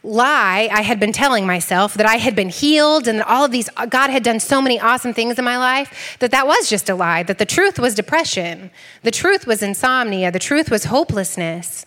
[0.05, 3.53] lie I had been telling myself that I had been healed and that all of
[3.53, 6.89] these, God had done so many awesome things in my life, that that was just
[6.89, 8.71] a lie, that the truth was depression,
[9.03, 11.85] the truth was insomnia, the truth was hopelessness.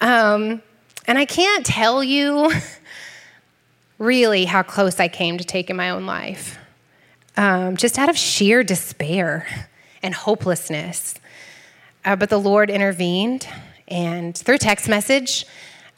[0.00, 0.62] Um,
[1.06, 2.52] and I can't tell you
[3.98, 6.58] really how close I came to taking my own life,
[7.36, 9.46] um, just out of sheer despair
[10.02, 11.14] and hopelessness.
[12.04, 13.46] Uh, but the Lord intervened,
[13.86, 15.46] and through text message,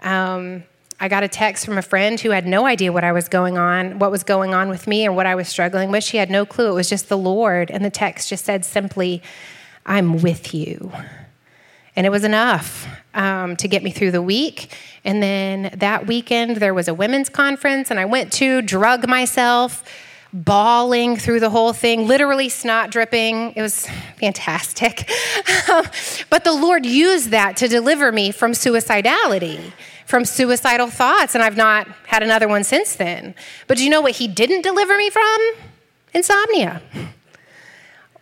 [0.00, 0.64] um,
[1.00, 3.56] I got a text from a friend who had no idea what I was going
[3.56, 6.04] on, what was going on with me, or what I was struggling with.
[6.04, 6.70] She had no clue.
[6.70, 9.22] It was just the Lord, and the text just said simply,
[9.86, 10.92] "I'm with you."
[11.96, 14.76] And it was enough um, to get me through the week.
[15.04, 19.84] And then that weekend, there was a women's conference, and I went to, drug myself,
[20.34, 23.52] bawling through the whole thing, literally snot dripping.
[23.54, 23.86] It was
[24.18, 25.08] fantastic.
[26.28, 29.72] but the Lord used that to deliver me from suicidality,
[30.06, 33.36] from suicidal thoughts, and I've not had another one since then.
[33.68, 35.38] But do you know what He didn't deliver me from?
[36.12, 36.82] Insomnia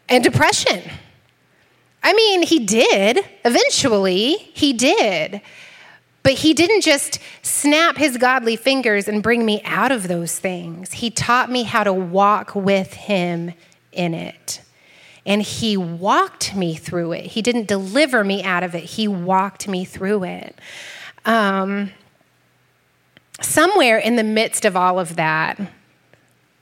[0.08, 0.82] and depression.
[2.02, 3.20] I mean, he did.
[3.44, 5.40] Eventually, he did.
[6.22, 10.92] But he didn't just snap his godly fingers and bring me out of those things.
[10.92, 13.52] He taught me how to walk with him
[13.90, 14.60] in it.
[15.26, 17.26] And he walked me through it.
[17.26, 20.58] He didn't deliver me out of it, he walked me through it.
[21.24, 21.92] Um,
[23.40, 25.60] somewhere in the midst of all of that,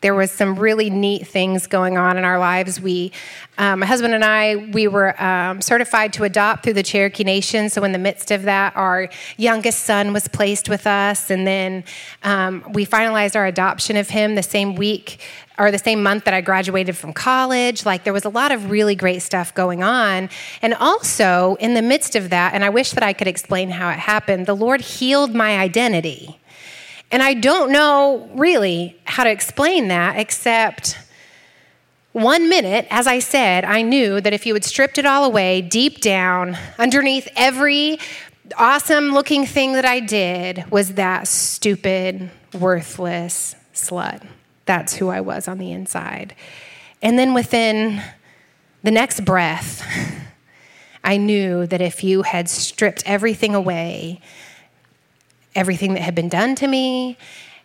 [0.00, 2.80] there was some really neat things going on in our lives.
[2.80, 3.12] We,
[3.58, 7.68] um, my husband and I, we were um, certified to adopt through the Cherokee Nation.
[7.68, 11.84] So in the midst of that, our youngest son was placed with us, and then
[12.22, 15.20] um, we finalized our adoption of him the same week
[15.58, 17.84] or the same month that I graduated from college.
[17.84, 20.30] Like there was a lot of really great stuff going on.
[20.62, 23.90] And also, in the midst of that, and I wish that I could explain how
[23.90, 26.39] it happened, the Lord healed my identity.
[27.10, 30.96] And I don't know really how to explain that except
[32.12, 35.62] one minute, as I said, I knew that if you had stripped it all away,
[35.62, 37.98] deep down, underneath every
[38.58, 44.26] awesome looking thing that I did, was that stupid, worthless slut.
[44.66, 46.34] That's who I was on the inside.
[47.00, 48.02] And then within
[48.82, 49.86] the next breath,
[51.04, 54.20] I knew that if you had stripped everything away,
[55.60, 57.18] everything that had been done to me,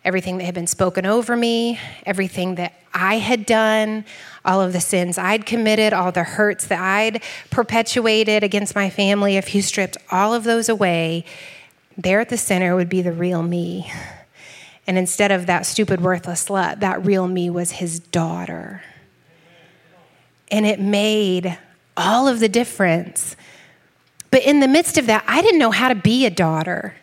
[0.04, 4.04] everything that had been spoken over me, everything that I had done,
[4.44, 9.38] all of the sins I'd committed, all the hurts that I'd perpetuated against my family,
[9.38, 11.24] if you stripped all of those away,
[11.96, 13.90] there at the center would be the real me.
[14.86, 18.82] And instead of that stupid, worthless slut, that real me was his daughter.
[20.50, 21.58] And it made
[21.96, 23.36] all of the difference.
[24.30, 26.94] But in the midst of that, I didn't know how to be a daughter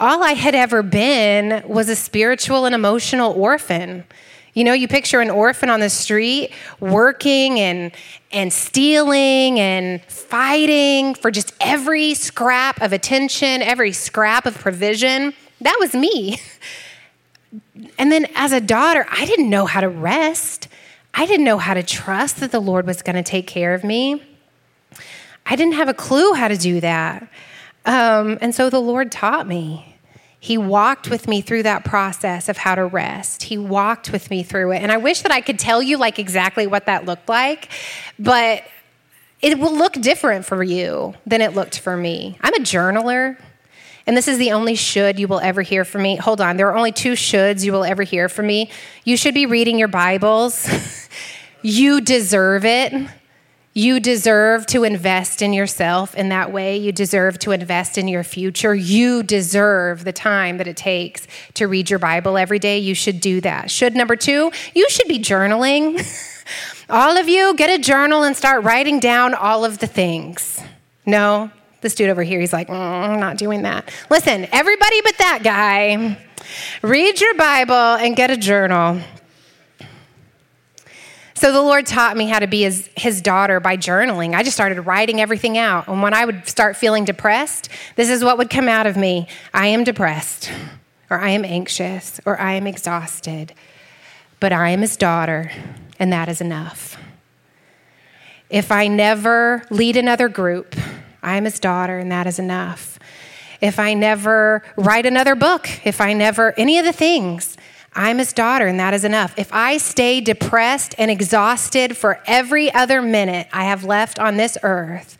[0.00, 4.04] all I had ever been was a spiritual and emotional orphan.
[4.54, 7.92] You know, you picture an orphan on the street working and,
[8.32, 15.34] and stealing and fighting for just every scrap of attention, every scrap of provision.
[15.60, 16.38] That was me.
[17.96, 20.68] And then as a daughter, I didn't know how to rest.
[21.14, 23.82] I didn't know how to trust that the Lord was going to take care of
[23.82, 24.22] me.
[25.46, 27.28] I didn't have a clue how to do that.
[27.86, 29.96] Um, and so the Lord taught me.
[30.40, 33.44] He walked with me through that process of how to rest.
[33.44, 34.82] He walked with me through it.
[34.82, 37.68] And I wish that I could tell you like exactly what that looked like,
[38.18, 38.62] but
[39.42, 42.38] it will look different for you than it looked for me.
[42.40, 43.36] I'm a journaler.
[44.06, 46.16] And this is the only should you will ever hear from me.
[46.16, 48.70] Hold on, there are only two shoulds you will ever hear from me.
[49.04, 50.66] You should be reading your Bibles.
[51.62, 52.94] you deserve it.
[53.78, 56.78] You deserve to invest in yourself in that way.
[56.78, 58.74] You deserve to invest in your future.
[58.74, 62.78] You deserve the time that it takes to read your Bible every day.
[62.78, 63.70] You should do that.
[63.70, 66.04] Should number two, you should be journaling.
[66.90, 70.60] all of you, get a journal and start writing down all of the things.
[71.06, 71.48] No,
[71.80, 73.92] this dude over here, he's like, mm, I'm not doing that.
[74.10, 76.18] Listen, everybody but that guy,
[76.82, 79.00] read your Bible and get a journal.
[81.38, 84.34] So the Lord taught me how to be his, his daughter by journaling.
[84.34, 85.86] I just started writing everything out.
[85.86, 89.28] And when I would start feeling depressed, this is what would come out of me
[89.54, 90.50] I am depressed,
[91.08, 93.54] or I am anxious, or I am exhausted.
[94.40, 95.52] But I am his daughter,
[96.00, 96.98] and that is enough.
[98.50, 100.74] If I never lead another group,
[101.22, 102.98] I am his daughter, and that is enough.
[103.60, 107.56] If I never write another book, if I never, any of the things,
[107.94, 109.38] I'm his daughter, and that is enough.
[109.38, 114.56] If I stay depressed and exhausted for every other minute I have left on this
[114.62, 115.18] earth,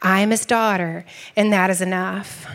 [0.00, 1.04] I'm his daughter,
[1.36, 2.46] and that is enough.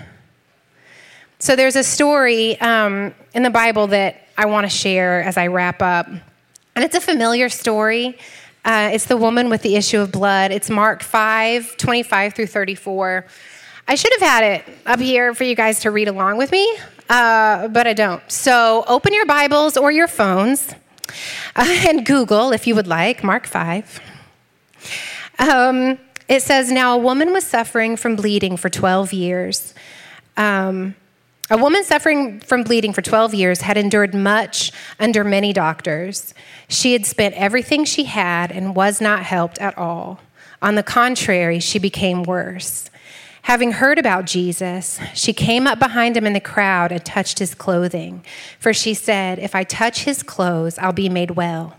[1.40, 5.48] So there's a story um, in the Bible that I want to share as I
[5.48, 6.08] wrap up.
[6.08, 8.18] And it's a familiar story.
[8.66, 10.52] Uh, it's the woman with the issue of blood.
[10.52, 13.26] It's Mark 5 25 through 34.
[13.88, 16.78] I should have had it up here for you guys to read along with me,
[17.10, 18.22] uh, but I don't.
[18.32, 20.74] So open your Bibles or your phones
[21.56, 24.00] uh, and Google, if you would like, Mark 5.
[25.40, 25.98] Um,
[26.28, 29.74] it says, Now a woman was suffering from bleeding for 12 years.
[30.38, 30.96] Um,
[31.50, 36.36] a woman suffering from bleeding for 12 years had endured much under many doctors.
[36.68, 40.20] She had spent everything she had and was not helped at all.
[40.62, 42.92] On the contrary, she became worse.
[43.50, 47.56] Having heard about Jesus, she came up behind him in the crowd and touched his
[47.56, 48.24] clothing.
[48.60, 51.76] For she said, If I touch his clothes, I'll be made well.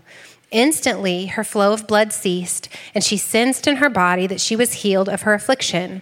[0.51, 4.73] Instantly, her flow of blood ceased, and she sensed in her body that she was
[4.73, 6.01] healed of her affliction.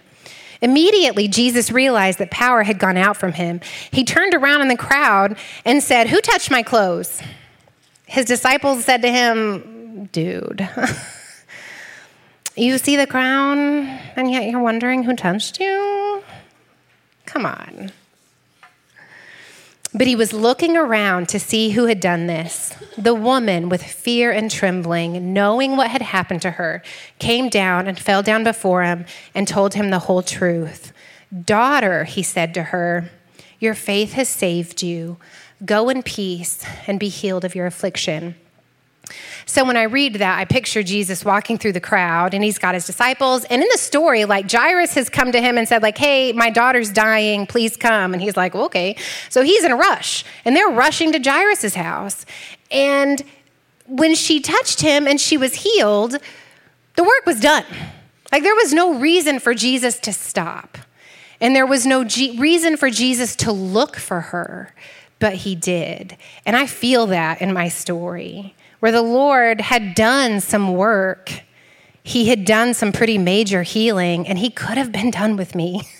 [0.60, 3.60] Immediately, Jesus realized that power had gone out from him.
[3.92, 7.22] He turned around in the crowd and said, Who touched my clothes?
[8.06, 10.68] His disciples said to him, Dude,
[12.56, 13.86] you see the crown
[14.16, 16.22] and yet you're wondering who touched you?
[17.26, 17.92] Come on.
[19.92, 22.72] But he was looking around to see who had done this.
[22.96, 26.82] The woman, with fear and trembling, knowing what had happened to her,
[27.18, 30.92] came down and fell down before him and told him the whole truth.
[31.44, 33.10] Daughter, he said to her,
[33.60, 35.18] your faith has saved you.
[35.64, 38.34] Go in peace and be healed of your affliction.
[39.50, 42.74] So when I read that, I picture Jesus walking through the crowd and he's got
[42.74, 43.44] his disciples.
[43.46, 46.50] And in the story, like Jairus has come to him and said, like, hey, my
[46.50, 48.12] daughter's dying, please come.
[48.12, 48.94] And he's like, well, okay.
[49.28, 50.24] So he's in a rush.
[50.44, 52.24] And they're rushing to Jairus's house.
[52.70, 53.24] And
[53.88, 56.16] when she touched him and she was healed,
[56.94, 57.64] the work was done.
[58.30, 60.78] Like there was no reason for Jesus to stop.
[61.40, 64.72] And there was no G- reason for Jesus to look for her,
[65.18, 66.16] but he did.
[66.46, 71.42] And I feel that in my story where the Lord had done some work.
[72.02, 75.82] He had done some pretty major healing, and He could have been done with me.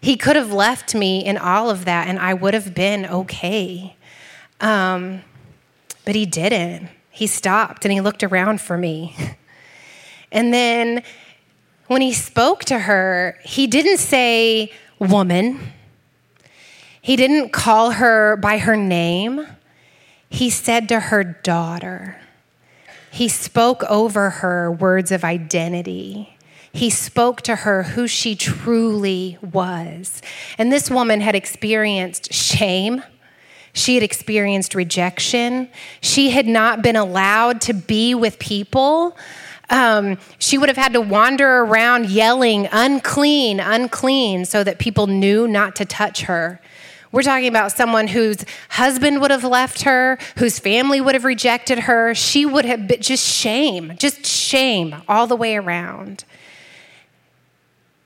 [0.00, 3.96] He could have left me in all of that, and I would have been okay.
[4.60, 5.22] Um,
[6.04, 6.90] but He didn't.
[7.10, 9.16] He stopped and He looked around for me.
[10.30, 11.04] And then
[11.86, 15.72] when He spoke to her, He didn't say, woman.
[17.00, 19.46] He didn't call her by her name
[20.34, 22.16] he said to her daughter,
[23.12, 26.36] he spoke over her words of identity.
[26.72, 30.20] He spoke to her who she truly was.
[30.58, 33.04] And this woman had experienced shame.
[33.72, 35.68] She had experienced rejection.
[36.00, 39.16] She had not been allowed to be with people.
[39.70, 45.46] Um, she would have had to wander around yelling, unclean, unclean, so that people knew
[45.46, 46.60] not to touch her.
[47.14, 51.78] We're talking about someone whose husband would have left her, whose family would have rejected
[51.78, 52.12] her.
[52.12, 56.24] She would have been just shame, just shame all the way around.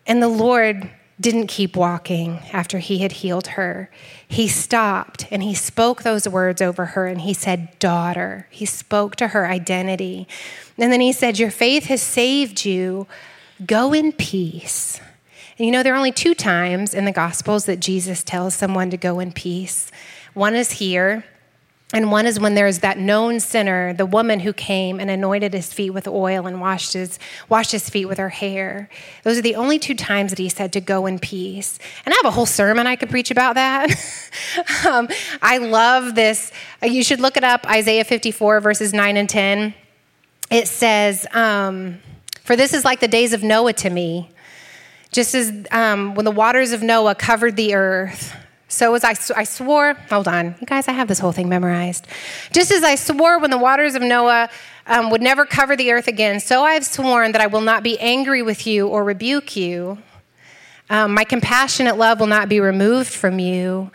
[0.06, 3.90] And the Lord didn't keep walking after he had healed her.
[4.28, 8.46] He stopped and he spoke those words over her and he said, Daughter.
[8.50, 10.28] He spoke to her identity.
[10.76, 13.06] And then he said, Your faith has saved you.
[13.64, 15.00] Go in peace.
[15.58, 18.90] And you know, there are only two times in the Gospels that Jesus tells someone
[18.90, 19.90] to go in peace.
[20.32, 21.24] One is here,
[21.92, 25.72] and one is when there's that known sinner, the woman who came and anointed his
[25.72, 28.88] feet with oil and washed his, washed his feet with her hair.
[29.24, 31.78] Those are the only two times that he said to go in peace.
[32.04, 33.90] And I have a whole sermon I could preach about that.
[34.86, 35.08] um,
[35.40, 36.52] I love this.
[36.82, 39.74] You should look it up Isaiah 54, verses 9 and 10.
[40.50, 42.00] It says, um,
[42.44, 44.30] For this is like the days of Noah to me,
[45.18, 48.36] just as um, when the waters of Noah covered the earth
[48.68, 52.06] so as I, I swore, hold on, you guys, I have this whole thing memorized.
[52.52, 54.48] Just as I swore when the waters of Noah
[54.86, 57.82] um, would never cover the earth again, so I have sworn that I will not
[57.82, 59.98] be angry with you or rebuke you.
[60.88, 63.90] Um, my compassionate love will not be removed from you,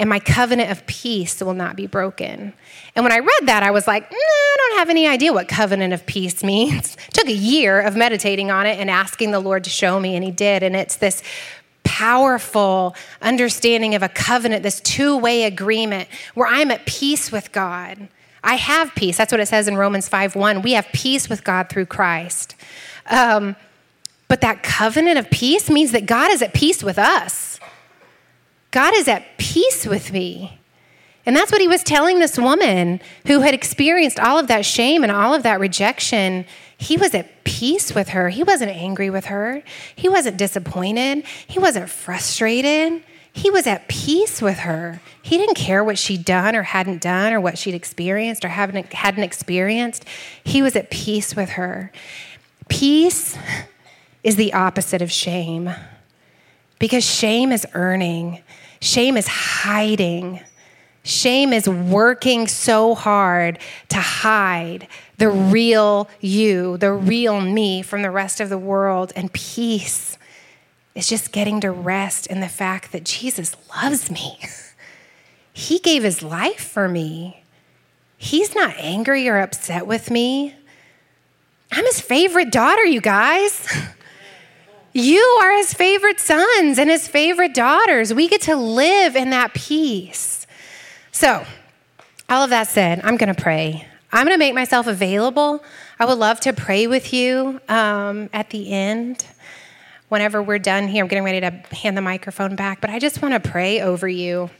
[0.00, 2.54] and my covenant of peace will not be broken.
[2.96, 5.46] And when I read that, I was like, nah, I don't have any idea what
[5.46, 6.96] covenant of peace means.
[7.12, 10.24] took a year of meditating on it and asking the Lord to show me, and
[10.24, 10.62] He did.
[10.62, 11.22] And it's this
[11.84, 18.08] powerful understanding of a covenant, this two way agreement where I'm at peace with God.
[18.42, 19.18] I have peace.
[19.18, 20.62] That's what it says in Romans 5 1.
[20.62, 22.56] We have peace with God through Christ.
[23.04, 23.54] Um,
[24.28, 27.49] but that covenant of peace means that God is at peace with us.
[28.70, 30.58] God is at peace with me.
[31.26, 35.02] And that's what he was telling this woman who had experienced all of that shame
[35.02, 36.46] and all of that rejection.
[36.78, 38.30] He was at peace with her.
[38.30, 39.62] He wasn't angry with her.
[39.94, 41.24] He wasn't disappointed.
[41.46, 43.02] He wasn't frustrated.
[43.32, 45.00] He was at peace with her.
[45.22, 48.92] He didn't care what she'd done or hadn't done or what she'd experienced or hadn't,
[48.92, 50.04] hadn't experienced.
[50.42, 51.92] He was at peace with her.
[52.68, 53.36] Peace
[54.24, 55.70] is the opposite of shame
[56.78, 58.42] because shame is earning,
[58.80, 60.40] shame is hiding.
[61.02, 63.58] Shame is working so hard
[63.88, 69.12] to hide the real you, the real me from the rest of the world.
[69.16, 70.18] And peace
[70.94, 74.38] is just getting to rest in the fact that Jesus loves me.
[75.52, 77.42] He gave his life for me.
[78.16, 80.54] He's not angry or upset with me.
[81.72, 83.68] I'm his favorite daughter, you guys.
[84.92, 88.12] You are his favorite sons and his favorite daughters.
[88.12, 90.46] We get to live in that peace.
[91.12, 91.44] So,
[92.28, 93.86] all of that said, I'm going to pray.
[94.12, 95.62] I'm going to make myself available.
[96.00, 99.24] I would love to pray with you um, at the end.
[100.08, 103.22] Whenever we're done here, I'm getting ready to hand the microphone back, but I just
[103.22, 104.50] want to pray over you.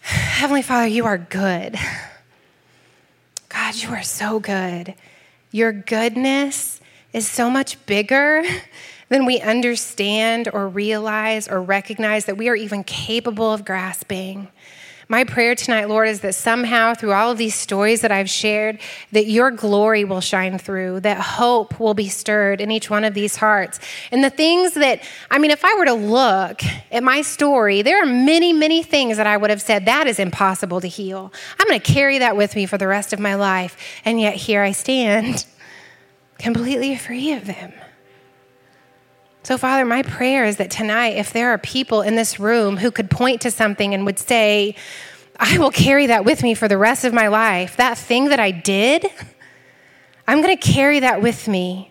[0.00, 1.76] Heavenly Father, you are good.
[3.48, 4.94] God, you are so good.
[5.52, 6.80] Your goodness
[7.12, 8.42] is so much bigger
[9.08, 14.48] than we understand or realize or recognize that we are even capable of grasping.
[15.10, 18.78] My prayer tonight, Lord, is that somehow through all of these stories that I've shared,
[19.12, 23.14] that your glory will shine through, that hope will be stirred in each one of
[23.14, 23.80] these hearts.
[24.12, 25.00] And the things that,
[25.30, 26.60] I mean, if I were to look
[26.92, 30.18] at my story, there are many, many things that I would have said, that is
[30.18, 31.32] impossible to heal.
[31.58, 33.78] I'm going to carry that with me for the rest of my life.
[34.04, 35.46] And yet here I stand,
[36.38, 37.72] completely free of them.
[39.42, 42.90] So, Father, my prayer is that tonight, if there are people in this room who
[42.90, 44.74] could point to something and would say,
[45.38, 48.40] I will carry that with me for the rest of my life, that thing that
[48.40, 49.06] I did,
[50.26, 51.90] I'm going to carry that with me.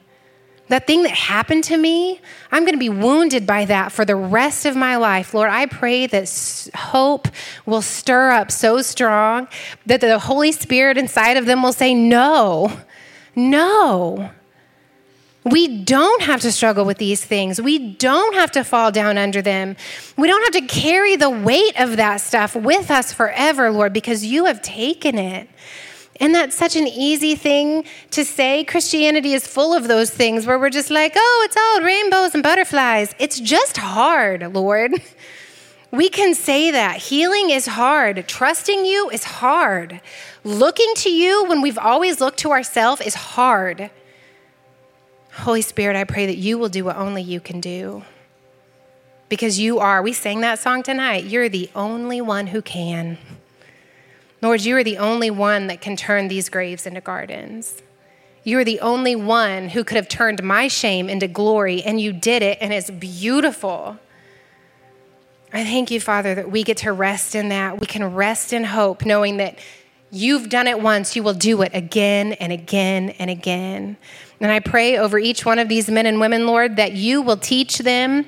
[0.67, 2.19] That thing that happened to me,
[2.51, 5.33] I'm going to be wounded by that for the rest of my life.
[5.33, 7.29] Lord, I pray that hope
[7.65, 9.47] will stir up so strong
[9.85, 12.81] that the Holy Spirit inside of them will say, No,
[13.33, 14.29] no.
[15.49, 17.61] We don't have to struggle with these things.
[17.61, 19.77] We don't have to fall down under them.
[20.17, 24.25] We don't have to carry the weight of that stuff with us forever, Lord, because
[24.25, 25.47] you have taken it.
[26.19, 28.63] And that's such an easy thing to say.
[28.63, 32.43] Christianity is full of those things where we're just like, oh, it's all rainbows and
[32.43, 33.13] butterflies.
[33.19, 34.93] It's just hard, Lord.
[35.89, 36.97] We can say that.
[36.97, 38.27] Healing is hard.
[38.27, 40.01] Trusting you is hard.
[40.43, 43.89] Looking to you when we've always looked to ourselves is hard.
[45.37, 48.03] Holy Spirit, I pray that you will do what only you can do.
[49.29, 53.17] Because you are, we sang that song tonight, you're the only one who can.
[54.41, 57.81] Lord, you are the only one that can turn these graves into gardens.
[58.43, 62.13] You are the only one who could have turned my shame into glory, and you
[62.13, 63.99] did it, and it's beautiful.
[65.53, 67.79] I thank you, Father, that we get to rest in that.
[67.79, 69.59] We can rest in hope, knowing that
[70.11, 73.97] you've done it once, you will do it again and again and again.
[74.39, 77.37] And I pray over each one of these men and women, Lord, that you will
[77.37, 78.25] teach them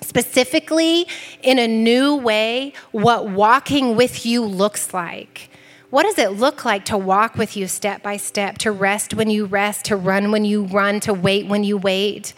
[0.00, 1.06] specifically
[1.42, 5.48] in a new way what walking with you looks like
[5.94, 9.30] What does it look like to walk with you step by step, to rest when
[9.30, 12.34] you rest, to run when you run, to wait when you wait,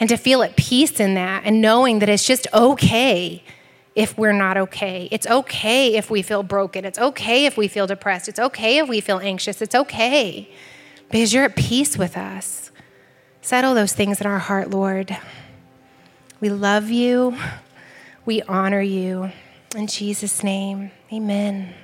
[0.00, 3.42] and to feel at peace in that and knowing that it's just okay
[3.98, 5.08] if we're not okay.
[5.10, 6.84] It's okay if we feel broken.
[6.84, 8.28] It's okay if we feel depressed.
[8.28, 9.60] It's okay if we feel anxious.
[9.60, 10.48] It's okay
[11.10, 12.70] because you're at peace with us.
[13.42, 15.18] Settle those things in our heart, Lord.
[16.40, 17.36] We love you.
[18.24, 19.32] We honor you.
[19.74, 21.74] In Jesus' name, amen.